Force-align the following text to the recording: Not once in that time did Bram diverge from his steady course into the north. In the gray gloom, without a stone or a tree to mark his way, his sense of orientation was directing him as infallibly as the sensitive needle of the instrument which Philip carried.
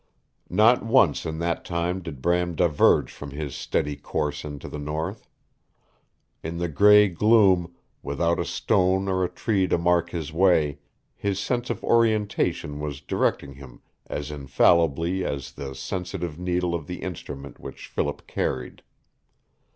Not 0.49 0.83
once 0.83 1.27
in 1.27 1.37
that 1.37 1.63
time 1.63 2.01
did 2.01 2.23
Bram 2.23 2.55
diverge 2.55 3.11
from 3.11 3.29
his 3.29 3.53
steady 3.53 3.95
course 3.95 4.43
into 4.43 4.67
the 4.67 4.79
north. 4.79 5.29
In 6.41 6.57
the 6.57 6.67
gray 6.67 7.07
gloom, 7.07 7.75
without 8.01 8.39
a 8.39 8.43
stone 8.45 9.07
or 9.07 9.23
a 9.23 9.29
tree 9.29 9.67
to 9.67 9.77
mark 9.77 10.09
his 10.09 10.33
way, 10.33 10.79
his 11.15 11.39
sense 11.39 11.69
of 11.69 11.83
orientation 11.83 12.79
was 12.79 12.99
directing 12.99 13.53
him 13.53 13.79
as 14.07 14.31
infallibly 14.31 15.23
as 15.23 15.51
the 15.51 15.75
sensitive 15.75 16.39
needle 16.39 16.73
of 16.73 16.87
the 16.87 17.03
instrument 17.03 17.59
which 17.59 17.85
Philip 17.85 18.25
carried. 18.25 18.81